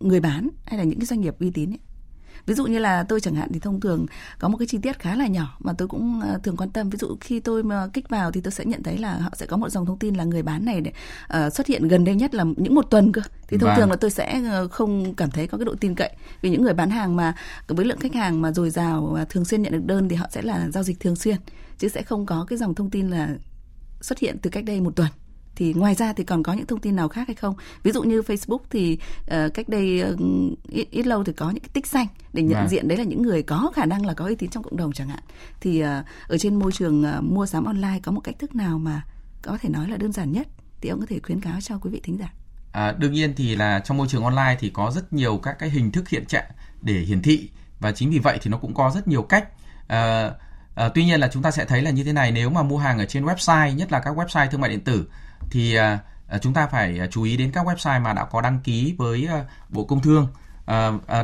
[0.00, 1.78] người bán hay là những cái doanh nghiệp uy tín ấy?
[2.50, 4.06] Ví dụ như là tôi chẳng hạn thì thông thường
[4.38, 6.90] có một cái chi tiết khá là nhỏ mà tôi cũng ờ, thường quan tâm.
[6.90, 9.46] Ví dụ khi tôi mà kích vào thì tôi sẽ nhận thấy là họ sẽ
[9.46, 10.92] có một dòng thông tin là người bán này để,
[11.46, 13.22] uh, xuất hiện gần đây nhất là những một tuần cơ.
[13.48, 13.76] Thì thông vâng.
[13.78, 16.10] thường là tôi sẽ ờ, không cảm thấy có cái độ tin cậy.
[16.42, 17.34] Vì những người bán hàng mà
[17.68, 20.26] với lượng khách hàng mà dồi dào và thường xuyên nhận được đơn thì họ
[20.30, 21.36] sẽ là giao dịch thường xuyên
[21.78, 23.28] chứ sẽ không có cái dòng thông tin là
[24.00, 25.08] xuất hiện từ cách đây một tuần
[25.60, 28.02] thì ngoài ra thì còn có những thông tin nào khác hay không ví dụ
[28.02, 30.18] như Facebook thì uh, cách đây uh,
[30.68, 32.68] ít, ít lâu thì có những cái tích xanh để nhận à.
[32.68, 34.92] diện đấy là những người có khả năng là có uy tín trong cộng đồng
[34.92, 35.20] chẳng hạn
[35.60, 35.88] thì uh,
[36.28, 39.02] ở trên môi trường uh, mua sắm online có một cách thức nào mà
[39.42, 40.46] có thể nói là đơn giản nhất
[40.80, 42.32] thì ông có thể khuyến cáo cho quý vị thính giả
[42.72, 45.70] À, đương nhiên thì là trong môi trường online thì có rất nhiều các cái
[45.70, 46.50] hình thức hiện trạng
[46.82, 49.48] để hiển thị và chính vì vậy thì nó cũng có rất nhiều cách.
[49.88, 50.30] À,
[50.74, 52.78] à, tuy nhiên là chúng ta sẽ thấy là như thế này nếu mà mua
[52.78, 55.06] hàng ở trên website nhất là các website thương mại điện tử
[55.50, 58.40] thì à, à, chúng ta phải à, chú ý đến các website mà đã có
[58.40, 59.28] đăng ký với
[59.68, 60.28] Bộ Công Thương.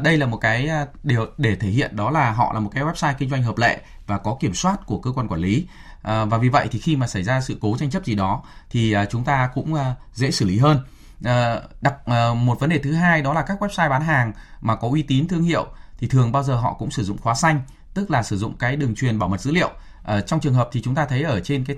[0.03, 0.71] đây là một cái
[1.03, 3.81] điều để thể hiện đó là họ là một cái website kinh doanh hợp lệ
[4.07, 5.67] và có kiểm soát của cơ quan quản lý.
[6.03, 8.97] và vì vậy thì khi mà xảy ra sự cố tranh chấp gì đó thì
[9.11, 9.75] chúng ta cũng
[10.13, 10.81] dễ xử lý hơn.
[11.81, 15.03] đặc một vấn đề thứ hai đó là các website bán hàng mà có uy
[15.03, 15.67] tín thương hiệu
[15.99, 17.61] thì thường bao giờ họ cũng sử dụng khóa xanh,
[17.95, 19.71] tức là sử dụng cái đường truyền bảo mật dữ liệu
[20.07, 21.77] Ờ, trong trường hợp thì chúng ta thấy ở trên cái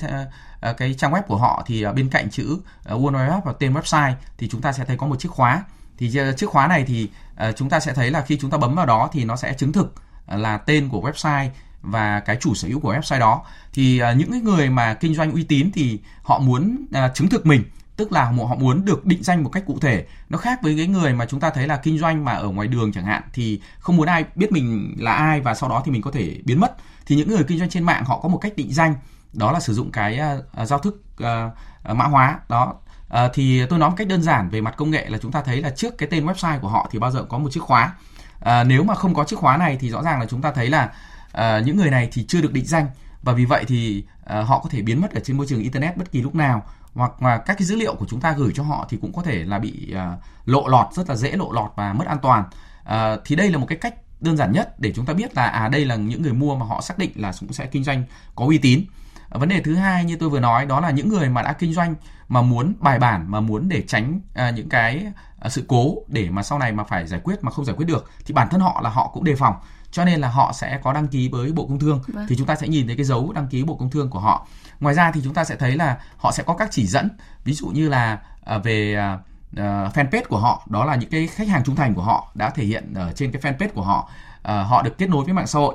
[0.61, 3.53] ờ, cái trang web của họ thì ờ, bên cạnh chữ World Wide Web và
[3.59, 5.64] tên website thì chúng ta sẽ thấy có một chiếc khóa.
[5.99, 7.11] Thì chiếc khóa này thì
[7.57, 9.73] chúng ta sẽ thấy là khi chúng ta bấm vào đó thì nó sẽ chứng
[9.73, 9.95] thực
[10.27, 11.49] là tên của website
[11.83, 13.45] và cái chủ sở hữu của website đó.
[13.73, 17.64] Thì những cái người mà kinh doanh uy tín thì họ muốn chứng thực mình
[17.99, 20.07] tức là họ muốn được định danh một cách cụ thể.
[20.29, 22.69] Nó khác với cái người mà chúng ta thấy là kinh doanh mà ở ngoài
[22.69, 25.93] đường chẳng hạn thì không muốn ai biết mình là ai và sau đó thì
[25.93, 26.77] mình có thể biến mất.
[27.07, 28.95] Thì những người kinh doanh trên mạng họ có một cách định danh
[29.33, 30.21] đó là sử dụng cái
[30.63, 32.75] uh, giao thức uh, mã hóa đó.
[33.07, 35.43] Uh, thì tôi nói một cách đơn giản về mặt công nghệ là chúng ta
[35.43, 37.95] thấy là trước cái tên website của họ thì bao giờ có một chiếc khóa.
[38.39, 40.71] Uh, nếu mà không có chiếc khóa này thì rõ ràng là chúng ta thấy
[40.71, 40.93] là
[41.39, 42.87] uh, những người này thì chưa được định danh.
[43.23, 45.97] Và vì vậy thì uh, họ có thể biến mất ở trên môi trường internet
[45.97, 46.67] bất kỳ lúc nào
[46.99, 49.23] hoặc là các cái dữ liệu của chúng ta gửi cho họ thì cũng có
[49.23, 52.45] thể là bị uh, lộ lọt rất là dễ lộ lọt và mất an toàn.
[52.89, 55.47] Uh, thì đây là một cái cách đơn giản nhất để chúng ta biết là
[55.47, 58.03] à đây là những người mua mà họ xác định là cũng sẽ kinh doanh
[58.35, 58.85] có uy tín.
[59.31, 61.75] Vấn đề thứ hai như tôi vừa nói đó là những người mà đã kinh
[61.75, 61.95] doanh
[62.29, 65.07] mà muốn bài bản mà muốn để tránh uh, những cái
[65.47, 67.87] uh, sự cố để mà sau này mà phải giải quyết mà không giải quyết
[67.87, 69.55] được thì bản thân họ là họ cũng đề phòng.
[69.91, 72.01] Cho nên là họ sẽ có đăng ký với bộ công thương.
[72.09, 72.27] Vâng.
[72.29, 74.47] thì chúng ta sẽ nhìn thấy cái dấu đăng ký bộ công thương của họ
[74.81, 77.09] ngoài ra thì chúng ta sẽ thấy là họ sẽ có các chỉ dẫn.
[77.45, 79.19] Ví dụ như là à, về à,
[79.57, 82.51] à, fanpage của họ, đó là những cái khách hàng trung thành của họ đã
[82.51, 84.11] thể hiện ở trên cái fanpage của họ.
[84.43, 85.75] Họ được kết nối với mạng xã hội.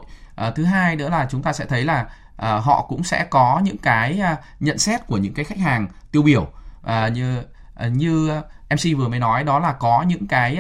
[0.56, 2.06] Thứ hai nữa là chúng ta sẽ thấy là
[2.38, 4.22] họ cũng sẽ có những cái
[4.60, 6.48] nhận xét của những cái khách hàng tiêu biểu.
[7.14, 7.44] Như
[7.92, 10.60] như mc vừa mới nói, đó là có những cái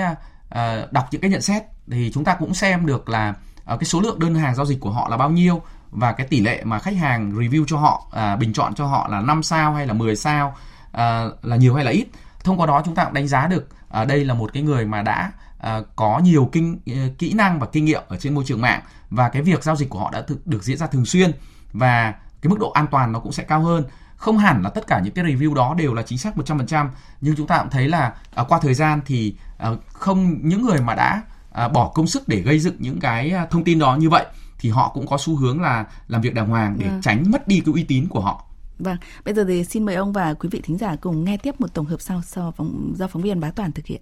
[0.92, 1.64] đọc những cái nhận xét.
[1.92, 3.34] Thì chúng ta cũng xem được là
[3.68, 5.62] cái số lượng đơn hàng giao dịch của họ là bao nhiêu
[5.94, 9.08] và cái tỷ lệ mà khách hàng review cho họ à, bình chọn cho họ
[9.12, 10.56] là 5 sao hay là 10 sao
[10.92, 12.08] à, là nhiều hay là ít.
[12.44, 14.86] Thông qua đó chúng ta cũng đánh giá được à, đây là một cái người
[14.86, 18.44] mà đã à, có nhiều kinh ờ, kỹ năng và kinh nghiệm ở trên môi
[18.48, 18.82] trường mạng.
[19.10, 21.32] Và cái việc giao dịch của họ đã thực, được diễn ra thường xuyên
[21.74, 23.84] và cái mức độ an toàn nó cũng sẽ cao hơn.
[24.16, 26.88] Không hẳn là tất cả những cái review đó đều là chính xác 100%
[27.22, 30.82] nhưng chúng ta cũng thấy là à, qua thời gian thì à, không những người
[30.82, 33.96] mà đã à, bỏ công sức để gây dựng những cái à, thông tin đó
[33.96, 34.26] như vậy
[34.64, 37.00] thì họ cũng có xu hướng là làm việc đàng hoàng để ừ.
[37.02, 38.46] tránh mất đi cái uy tín của họ.
[38.80, 41.62] Vâng, bây giờ thì xin mời ông và quý vị thính giả cùng nghe tiếp
[41.62, 44.02] một tổng hợp sau do phóng, do phóng viên Bá Toàn thực hiện.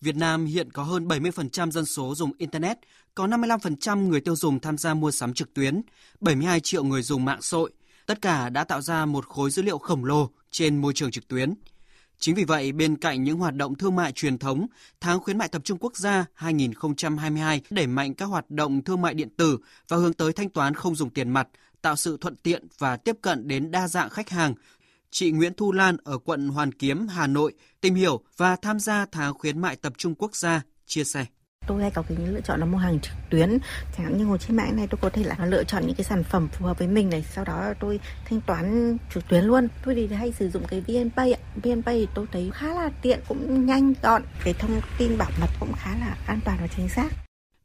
[0.00, 2.78] Việt Nam hiện có hơn 70% dân số dùng Internet,
[3.14, 5.82] có 55% người tiêu dùng tham gia mua sắm trực tuyến,
[6.20, 7.72] 72 triệu người dùng mạng xã hội.
[8.06, 11.28] Tất cả đã tạo ra một khối dữ liệu khổng lồ trên môi trường trực
[11.28, 11.54] tuyến–
[12.18, 14.66] Chính vì vậy, bên cạnh những hoạt động thương mại truyền thống,
[15.00, 19.14] tháng khuyến mại tập trung quốc gia 2022 đẩy mạnh các hoạt động thương mại
[19.14, 21.48] điện tử và hướng tới thanh toán không dùng tiền mặt,
[21.82, 24.54] tạo sự thuận tiện và tiếp cận đến đa dạng khách hàng.
[25.10, 29.06] Chị Nguyễn Thu Lan ở quận Hoàn Kiếm, Hà Nội tìm hiểu và tham gia
[29.12, 31.26] tháng khuyến mại tập trung quốc gia, chia sẻ
[31.68, 33.58] tôi hay có cái lựa chọn là mua hàng trực tuyến.
[33.96, 36.04] Chẳng hạn như ngồi trên mạng này tôi có thể là lựa chọn những cái
[36.04, 37.24] sản phẩm phù hợp với mình này.
[37.34, 39.68] Sau đó tôi thanh toán trực tuyến luôn.
[39.84, 41.40] Tôi thì hay sử dụng cái VNPay ạ.
[41.62, 44.22] VNPay thì tôi thấy khá là tiện cũng nhanh gọn.
[44.44, 47.08] Cái thông tin bảo mật cũng khá là an toàn và chính xác.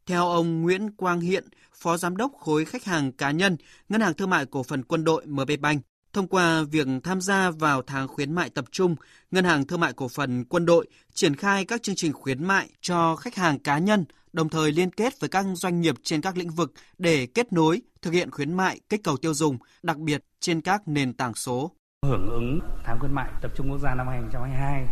[0.06, 3.56] Theo ông Nguyễn Quang Hiện, Phó Giám đốc khối khách hàng cá nhân,
[3.88, 5.82] Ngân hàng Thương mại Cổ phần Quân đội MB Bank,
[6.14, 8.96] Thông qua việc tham gia vào tháng khuyến mại tập trung,
[9.30, 12.68] Ngân hàng Thương mại Cổ phần Quân đội triển khai các chương trình khuyến mại
[12.80, 16.36] cho khách hàng cá nhân đồng thời liên kết với các doanh nghiệp trên các
[16.36, 20.24] lĩnh vực để kết nối, thực hiện khuyến mại, kích cầu tiêu dùng, đặc biệt
[20.40, 21.70] trên các nền tảng số.
[22.06, 24.86] Hưởng ứng tháng khuyến mại tập trung quốc gia năm 2022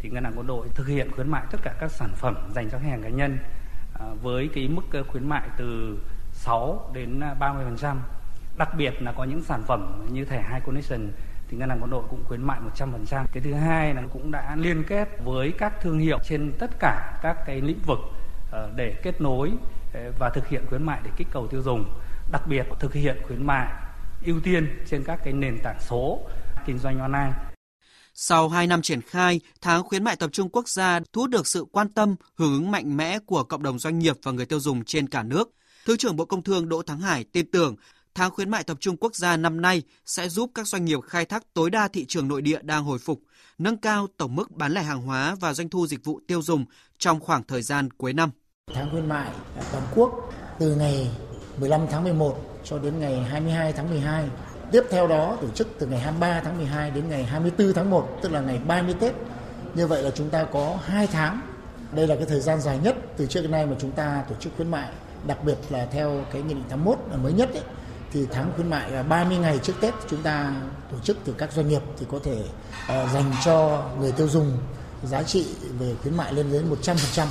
[0.00, 2.68] thì Ngân hàng Quân đội thực hiện khuyến mại tất cả các sản phẩm dành
[2.72, 3.38] cho khách hàng cá nhân
[4.00, 5.98] à, với cái mức khuyến mại từ
[6.32, 7.96] 6 đến 30%.
[8.56, 11.12] Đặc biệt là có những sản phẩm như thẻ Hai Connection
[11.48, 13.24] thì ngân hàng quân đội cũng khuyến mại 100%.
[13.32, 17.18] Cái thứ hai là cũng đã liên kết với các thương hiệu trên tất cả
[17.22, 17.98] các cái lĩnh vực
[18.50, 19.52] ờ, để kết nối
[19.94, 21.84] ờ, và thực hiện khuyến mại để kích cầu tiêu dùng.
[22.32, 23.72] Đặc biệt thực hiện khuyến mại
[24.24, 26.20] ưu tiên trên các cái nền tảng số
[26.66, 27.32] kinh doanh online.
[28.14, 31.46] Sau 2 năm triển khai, tháng khuyến mại tập trung quốc gia thu hút được
[31.46, 34.60] sự quan tâm, hưởng ứng mạnh mẽ của cộng đồng doanh nghiệp và người tiêu
[34.60, 35.50] dùng trên cả nước.
[35.86, 37.76] Thứ trưởng Bộ Công Thương Đỗ Thắng Hải tin tưởng
[38.16, 41.24] tháng khuyến mại tập trung quốc gia năm nay sẽ giúp các doanh nghiệp khai
[41.24, 43.20] thác tối đa thị trường nội địa đang hồi phục,
[43.58, 46.64] nâng cao tổng mức bán lẻ hàng hóa và doanh thu dịch vụ tiêu dùng
[46.98, 48.30] trong khoảng thời gian cuối năm.
[48.74, 49.30] Tháng khuyến mại
[49.72, 51.10] toàn quốc từ ngày
[51.60, 54.28] 15 tháng 11 cho đến ngày 22 tháng 12.
[54.72, 58.18] Tiếp theo đó tổ chức từ ngày 23 tháng 12 đến ngày 24 tháng 1,
[58.22, 59.14] tức là ngày 30 Tết.
[59.74, 61.40] Như vậy là chúng ta có 2 tháng.
[61.92, 64.34] Đây là cái thời gian dài nhất từ trước đến nay mà chúng ta tổ
[64.40, 64.90] chức khuyến mại,
[65.26, 67.62] đặc biệt là theo cái nghị định 81 mới nhất ấy,
[68.12, 70.54] thì tháng khuyến mại à, 30 ngày trước Tết chúng ta
[70.92, 74.58] tổ chức từ các doanh nghiệp thì có thể uh, dành cho người tiêu dùng
[75.04, 75.46] giá trị
[75.78, 77.26] về khuyến mại lên đến 100%.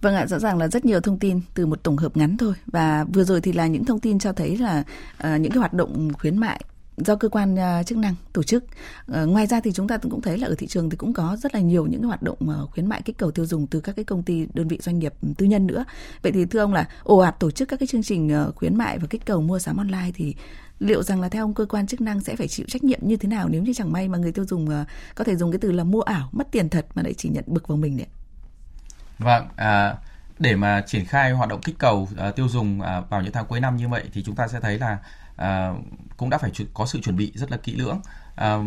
[0.00, 2.54] Vâng ạ, rõ ràng là rất nhiều thông tin từ một tổng hợp ngắn thôi
[2.66, 4.84] và vừa rồi thì là những thông tin cho thấy là
[5.18, 6.60] uh, những cái hoạt động khuyến mại
[6.96, 8.64] do cơ quan uh, chức năng tổ chức.
[8.64, 11.36] Uh, ngoài ra thì chúng ta cũng thấy là ở thị trường thì cũng có
[11.40, 13.96] rất là nhiều những hoạt động uh, khuyến mại kích cầu tiêu dùng từ các
[13.96, 15.84] cái công ty đơn vị doanh nghiệp tư nhân nữa.
[16.22, 18.76] Vậy thì thưa ông là ồ ạt tổ chức các cái chương trình uh, khuyến
[18.76, 20.34] mại và kích cầu mua sắm online thì
[20.78, 23.16] liệu rằng là theo ông cơ quan chức năng sẽ phải chịu trách nhiệm như
[23.16, 25.58] thế nào nếu như chẳng may mà người tiêu dùng uh, có thể dùng cái
[25.58, 28.06] từ là mua ảo mất tiền thật mà lại chỉ nhận bực vào mình đấy.
[29.18, 29.96] Vâng, à,
[30.38, 33.46] để mà triển khai hoạt động kích cầu à, tiêu dùng à, vào những tháng
[33.46, 34.98] cuối năm như vậy thì chúng ta sẽ thấy là
[35.42, 35.72] À,
[36.16, 38.00] cũng đã phải có sự chuẩn bị rất là kỹ lưỡng.
[38.36, 38.58] à,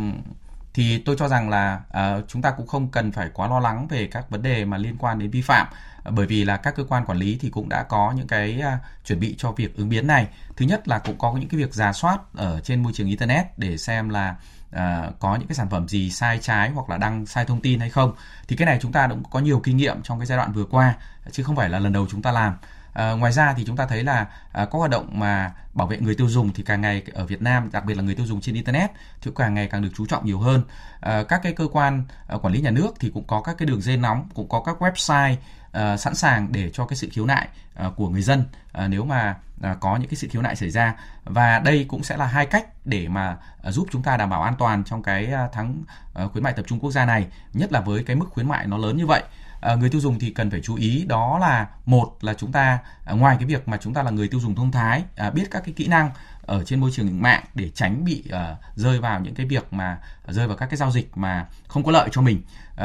[0.74, 3.88] thì tôi cho rằng là à, chúng ta cũng không cần phải quá lo lắng
[3.88, 5.68] về các vấn đề mà liên quan đến vi phạm
[6.10, 8.80] bởi vì là các cơ quan quản lý thì cũng đã có những cái à,
[9.06, 10.28] chuẩn bị cho việc ứng biến này.
[10.58, 13.60] Thứ nhất là cũng có những cái việc giả soát ở trên môi trường internet
[13.60, 14.36] để xem là
[14.72, 17.80] à, có những cái sản phẩm gì sai trái hoặc là đăng sai thông tin
[17.80, 18.14] hay không
[18.48, 20.66] thì cái này chúng ta cũng có nhiều kinh nghiệm trong cái giai đoạn vừa
[20.66, 20.96] qua
[21.32, 22.54] chứ không phải là lần đầu chúng ta làm
[22.96, 25.88] À, ngoài ra thì chúng ta thấy là ờ, à, có hoạt động mà bảo
[25.88, 28.26] vệ người tiêu dùng thì càng ngày ở Việt Nam đặc biệt là người tiêu
[28.26, 30.64] dùng trên internet thì càng ngày càng được chú trọng nhiều hơn.
[31.00, 33.66] À, các cái cơ quan à, quản lý nhà nước thì cũng có các cái
[33.66, 35.36] đường dây nóng, cũng có các website
[35.72, 39.06] à, sẵn sàng để cho cái sự khiếu nại à, của người dân à, nếu
[39.06, 42.26] mà à, có những cái sự khiếu nại xảy ra và đây cũng sẽ là
[42.26, 45.48] hai cách để mà à, giúp chúng ta đảm bảo an toàn trong cái à,
[45.54, 48.48] tháng à, khuyến mại tập trung quốc gia này nhất là với cái mức khuyến
[48.48, 49.24] mại nó lớn như vậy
[49.62, 52.80] À, người tiêu dùng thì cần phải chú ý đó là một là chúng ta
[53.06, 55.52] à, ngoài cái việc mà chúng ta là người tiêu dùng thông thái à, biết
[55.52, 56.10] các cái kỹ năng
[56.42, 59.98] ở trên môi trường mạng để tránh bị uh, rơi vào những cái việc mà
[60.28, 62.42] rơi vào các cái giao dịch mà không có lợi cho mình
[62.72, 62.80] uh,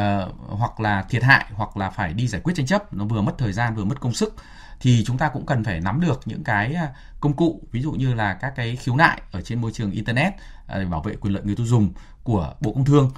[0.49, 3.33] hoặc là thiệt hại hoặc là phải đi giải quyết tranh chấp nó vừa mất
[3.39, 4.35] thời gian vừa mất công sức
[4.81, 6.77] thì chúng ta cũng cần phải nắm được những cái
[7.21, 10.33] công cụ ví dụ như là các cái khiếu nại ở trên môi trường internet
[10.69, 13.11] để bảo vệ quyền lợi người tiêu dùng của bộ công thương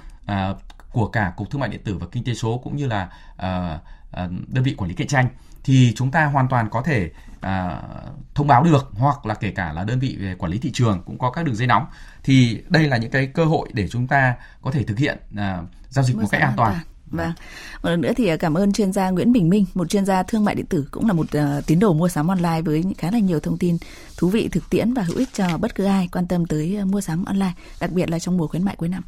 [0.93, 3.81] của cả cục thương mại điện tử và kinh tế số cũng như là uh,
[4.25, 5.27] uh, đơn vị quản lý cạnh tranh
[5.63, 7.41] thì chúng ta hoàn toàn có thể uh,
[8.35, 11.03] thông báo được hoặc là kể cả là đơn vị về quản lý thị trường
[11.05, 11.85] cũng có các đường dây nóng
[12.23, 15.17] thì đây là những cái cơ hội để chúng ta có thể thực hiện
[15.89, 16.75] giao dịch một cách an toàn.
[17.05, 17.33] Vâng.
[17.83, 20.45] Một lần nữa thì cảm ơn chuyên gia Nguyễn Bình Minh, một chuyên gia thương
[20.45, 23.19] mại điện tử cũng là một uh, tín đồ mua sắm online với khá là
[23.19, 23.77] nhiều thông tin
[24.17, 26.87] thú vị, thực tiễn và hữu ích cho bất cứ ai quan tâm tới uh,
[26.87, 29.03] mua sắm online, đặc biệt là trong mùa khuyến mại cuối năm.